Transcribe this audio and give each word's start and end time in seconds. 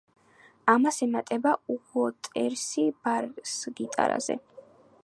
ამას 0.71 0.97
ემატება 1.07 1.53
უოტერსი 1.75 2.87
ბას-გიტარაზე. 3.05 4.43